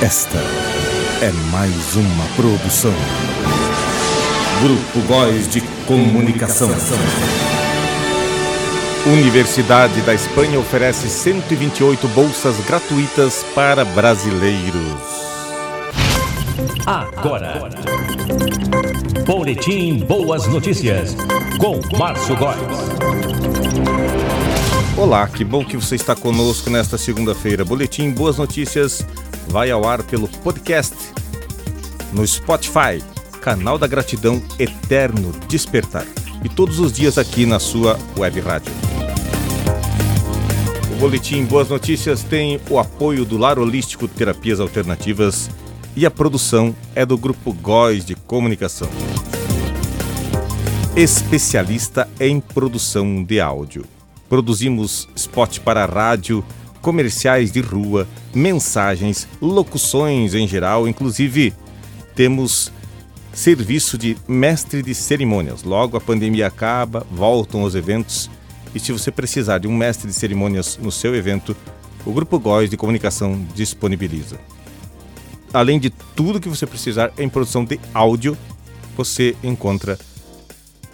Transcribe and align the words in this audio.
Esta 0.00 0.38
é 1.20 1.32
mais 1.50 1.96
uma 1.96 2.24
produção. 2.36 2.94
Grupo 4.62 5.08
Góis 5.08 5.48
de 5.48 5.60
Comunicação. 5.88 6.70
Universidade 9.04 10.00
da 10.02 10.14
Espanha 10.14 10.60
oferece 10.60 11.08
128 11.08 12.06
bolsas 12.08 12.60
gratuitas 12.64 13.44
para 13.56 13.84
brasileiros. 13.84 14.78
Agora. 16.86 17.68
Boletim 19.26 19.98
Boas 19.98 20.46
Notícias 20.46 21.16
com 21.58 21.80
Márcio 21.98 22.36
Góes. 22.36 22.78
Olá, 24.96 25.26
que 25.26 25.44
bom 25.44 25.64
que 25.64 25.76
você 25.76 25.96
está 25.96 26.14
conosco 26.14 26.70
nesta 26.70 26.96
segunda-feira. 26.96 27.64
Boletim 27.64 28.12
Boas 28.12 28.38
Notícias 28.38 29.04
vai 29.48 29.70
ao 29.70 29.88
ar 29.88 30.02
pelo 30.02 30.28
podcast 30.28 30.94
no 32.12 32.26
Spotify, 32.26 33.02
canal 33.40 33.78
da 33.78 33.86
gratidão 33.86 34.42
Eterno 34.58 35.32
Despertar. 35.48 36.06
E 36.44 36.48
todos 36.48 36.78
os 36.78 36.92
dias 36.92 37.18
aqui 37.18 37.44
na 37.46 37.58
sua 37.58 37.98
web 38.16 38.40
rádio. 38.40 38.72
O 40.92 41.00
Boletim 41.00 41.44
Boas 41.44 41.68
Notícias 41.68 42.22
tem 42.22 42.60
o 42.70 42.78
apoio 42.78 43.24
do 43.24 43.36
Lar 43.38 43.58
Holístico 43.58 44.06
Terapias 44.06 44.60
Alternativas 44.60 45.50
e 45.96 46.04
a 46.04 46.10
produção 46.10 46.74
é 46.94 47.04
do 47.04 47.16
Grupo 47.16 47.52
Góis 47.52 48.04
de 48.04 48.14
Comunicação. 48.14 48.88
Especialista 50.94 52.08
em 52.20 52.40
produção 52.40 53.22
de 53.24 53.40
áudio. 53.40 53.84
Produzimos 54.28 55.08
spot 55.16 55.60
para 55.60 55.86
rádio, 55.86 56.44
comerciais 56.80 57.50
de 57.50 57.60
rua, 57.60 58.06
mensagens, 58.34 59.28
locuções 59.40 60.34
em 60.34 60.46
geral, 60.46 60.88
inclusive 60.88 61.52
temos 62.14 62.72
serviço 63.32 63.96
de 63.96 64.16
mestre 64.26 64.82
de 64.82 64.94
cerimônias. 64.94 65.62
Logo 65.62 65.96
a 65.96 66.00
pandemia 66.00 66.46
acaba, 66.46 67.06
voltam 67.10 67.62
os 67.62 67.74
eventos 67.74 68.30
e 68.74 68.80
se 68.80 68.92
você 68.92 69.10
precisar 69.10 69.58
de 69.58 69.68
um 69.68 69.76
mestre 69.76 70.08
de 70.08 70.14
cerimônias 70.14 70.78
no 70.80 70.92
seu 70.92 71.14
evento, 71.14 71.56
o 72.04 72.12
Grupo 72.12 72.38
Góis 72.38 72.68
de 72.68 72.76
Comunicação 72.76 73.44
disponibiliza. 73.54 74.38
Além 75.52 75.78
de 75.78 75.90
tudo 75.90 76.40
que 76.40 76.48
você 76.48 76.66
precisar 76.66 77.12
em 77.18 77.28
produção 77.28 77.64
de 77.64 77.80
áudio, 77.94 78.36
você 78.96 79.34
encontra 79.42 79.98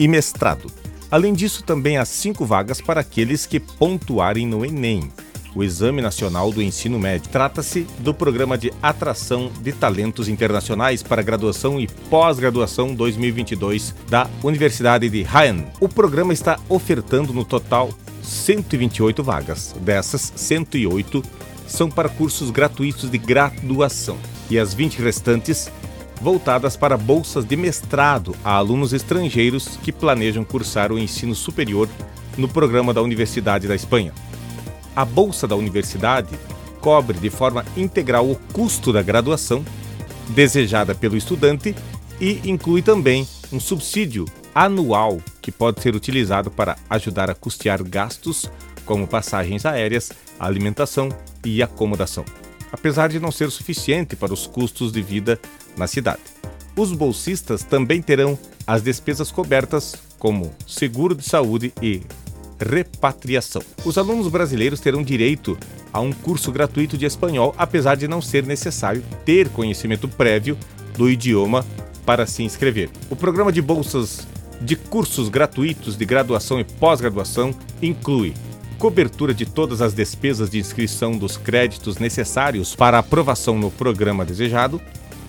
e 0.00 0.08
mestrado. 0.08 0.68
Além 1.12 1.32
disso, 1.32 1.62
também 1.62 1.96
há 1.96 2.04
cinco 2.04 2.44
vagas 2.44 2.80
para 2.80 3.02
aqueles 3.02 3.46
que 3.46 3.60
pontuarem 3.60 4.48
no 4.48 4.66
Enem, 4.66 5.12
o 5.54 5.62
Exame 5.62 6.02
Nacional 6.02 6.50
do 6.50 6.60
Ensino 6.60 6.98
Médio. 6.98 7.30
Trata-se 7.30 7.86
do 8.00 8.12
Programa 8.12 8.58
de 8.58 8.72
Atração 8.82 9.52
de 9.62 9.70
Talentos 9.70 10.28
Internacionais 10.28 11.04
para 11.04 11.22
Graduação 11.22 11.78
e 11.80 11.86
Pós-Graduação 12.10 12.96
2022 12.96 13.94
da 14.10 14.28
Universidade 14.42 15.08
de 15.08 15.22
Jaén. 15.22 15.66
O 15.80 15.88
programa 15.88 16.32
está 16.32 16.58
ofertando 16.68 17.32
no 17.32 17.44
total 17.44 17.90
128 18.28 19.22
vagas. 19.22 19.74
Dessas, 19.80 20.32
108 20.36 21.22
são 21.66 21.90
para 21.90 22.08
cursos 22.08 22.50
gratuitos 22.50 23.10
de 23.10 23.18
graduação 23.18 24.18
e 24.50 24.58
as 24.58 24.72
20 24.74 25.00
restantes 25.02 25.70
voltadas 26.20 26.76
para 26.76 26.96
bolsas 26.96 27.44
de 27.44 27.56
mestrado 27.56 28.34
a 28.44 28.52
alunos 28.52 28.92
estrangeiros 28.92 29.78
que 29.82 29.92
planejam 29.92 30.44
cursar 30.44 30.92
o 30.92 30.98
ensino 30.98 31.34
superior 31.34 31.88
no 32.36 32.48
programa 32.48 32.92
da 32.92 33.02
Universidade 33.02 33.68
da 33.68 33.74
Espanha. 33.74 34.12
A 34.94 35.04
bolsa 35.04 35.46
da 35.46 35.56
universidade 35.56 36.38
cobre 36.80 37.18
de 37.18 37.30
forma 37.30 37.64
integral 37.76 38.28
o 38.30 38.36
custo 38.52 38.92
da 38.92 39.02
graduação 39.02 39.64
desejada 40.30 40.94
pelo 40.94 41.16
estudante 41.16 41.74
e 42.20 42.40
inclui 42.44 42.82
também 42.82 43.26
um 43.52 43.60
subsídio 43.60 44.24
anual 44.54 45.18
que 45.40 45.52
pode 45.52 45.80
ser 45.80 45.94
utilizado 45.94 46.50
para 46.50 46.76
ajudar 46.90 47.30
a 47.30 47.34
custear 47.34 47.82
gastos 47.82 48.50
como 48.84 49.06
passagens 49.06 49.66
aéreas, 49.66 50.10
alimentação 50.38 51.08
e 51.44 51.62
acomodação, 51.62 52.24
apesar 52.72 53.08
de 53.08 53.20
não 53.20 53.30
ser 53.30 53.50
suficiente 53.50 54.16
para 54.16 54.32
os 54.32 54.46
custos 54.46 54.92
de 54.92 55.02
vida 55.02 55.38
na 55.76 55.86
cidade. 55.86 56.22
Os 56.76 56.92
bolsistas 56.92 57.62
também 57.62 58.00
terão 58.00 58.38
as 58.66 58.82
despesas 58.82 59.30
cobertas, 59.30 59.96
como 60.18 60.52
seguro 60.66 61.14
de 61.14 61.24
saúde 61.24 61.72
e 61.82 62.02
repatriação. 62.58 63.62
Os 63.84 63.98
alunos 63.98 64.28
brasileiros 64.28 64.80
terão 64.80 65.02
direito 65.02 65.58
a 65.92 66.00
um 66.00 66.12
curso 66.12 66.52
gratuito 66.52 66.96
de 66.96 67.06
espanhol, 67.06 67.54
apesar 67.56 67.96
de 67.96 68.08
não 68.08 68.20
ser 68.20 68.44
necessário 68.44 69.02
ter 69.24 69.48
conhecimento 69.48 70.08
prévio 70.08 70.56
do 70.96 71.08
idioma 71.08 71.64
para 72.04 72.26
se 72.26 72.42
inscrever. 72.42 72.90
O 73.10 73.16
programa 73.16 73.52
de 73.52 73.60
bolsas 73.60 74.26
de 74.60 74.76
cursos 74.76 75.28
gratuitos 75.28 75.96
de 75.96 76.04
graduação 76.04 76.58
e 76.58 76.64
pós-graduação 76.64 77.54
inclui 77.80 78.34
cobertura 78.78 79.34
de 79.34 79.44
todas 79.44 79.82
as 79.82 79.92
despesas 79.92 80.50
de 80.50 80.58
inscrição 80.58 81.18
dos 81.18 81.36
créditos 81.36 81.98
necessários 81.98 82.76
para 82.76 82.98
aprovação 82.98 83.58
no 83.58 83.70
programa 83.70 84.24
desejado, 84.24 84.80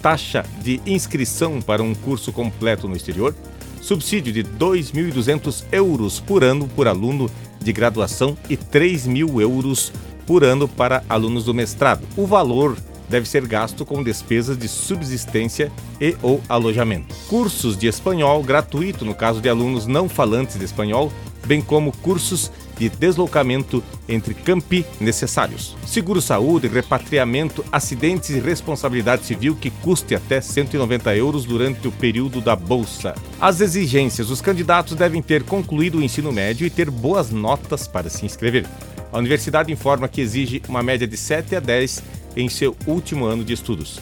taxa 0.00 0.44
de 0.62 0.80
inscrição 0.86 1.60
para 1.60 1.82
um 1.82 1.94
curso 1.94 2.32
completo 2.32 2.88
no 2.88 2.96
exterior, 2.96 3.34
subsídio 3.82 4.32
de 4.32 4.42
2.200 4.42 5.64
euros 5.70 6.20
por 6.20 6.42
ano 6.42 6.66
por 6.68 6.88
aluno 6.88 7.30
de 7.60 7.72
graduação 7.72 8.36
e 8.48 8.56
3.000 8.56 9.40
euros 9.40 9.92
por 10.26 10.42
ano 10.42 10.66
para 10.66 11.04
alunos 11.08 11.44
do 11.44 11.52
mestrado. 11.52 12.06
O 12.16 12.26
valor 12.26 12.76
deve 13.08 13.28
ser 13.28 13.46
gasto 13.46 13.84
com 13.84 14.02
despesas 14.02 14.56
de 14.56 14.68
subsistência 14.68 15.70
e 16.00 16.16
ou 16.22 16.40
alojamento. 16.48 17.14
Cursos 17.28 17.76
de 17.76 17.86
espanhol 17.86 18.42
gratuito 18.42 19.04
no 19.04 19.14
caso 19.14 19.40
de 19.40 19.48
alunos 19.48 19.86
não 19.86 20.08
falantes 20.08 20.58
de 20.58 20.64
espanhol, 20.64 21.12
bem 21.46 21.60
como 21.60 21.92
cursos 21.98 22.50
de 22.78 22.88
deslocamento 22.88 23.82
entre 24.08 24.34
campi 24.34 24.84
necessários. 25.00 25.76
Seguro 25.86 26.20
saúde, 26.20 26.66
repatriamento, 26.66 27.64
acidentes 27.70 28.30
e 28.30 28.40
responsabilidade 28.40 29.24
civil 29.24 29.54
que 29.54 29.70
custe 29.70 30.14
até 30.14 30.40
190 30.40 31.14
euros 31.16 31.44
durante 31.44 31.86
o 31.86 31.92
período 31.92 32.40
da 32.40 32.56
bolsa. 32.56 33.14
As 33.40 33.60
exigências: 33.60 34.30
os 34.30 34.40
candidatos 34.40 34.96
devem 34.96 35.22
ter 35.22 35.44
concluído 35.44 35.98
o 35.98 36.02
ensino 36.02 36.32
médio 36.32 36.66
e 36.66 36.70
ter 36.70 36.90
boas 36.90 37.30
notas 37.30 37.86
para 37.86 38.10
se 38.10 38.26
inscrever. 38.26 38.66
A 39.12 39.18
universidade 39.18 39.72
informa 39.72 40.08
que 40.08 40.20
exige 40.20 40.60
uma 40.68 40.82
média 40.82 41.06
de 41.06 41.16
7 41.16 41.54
a 41.54 41.60
10 41.60 42.02
em 42.36 42.48
seu 42.48 42.76
último 42.86 43.24
ano 43.24 43.44
de 43.44 43.52
estudos. 43.52 44.00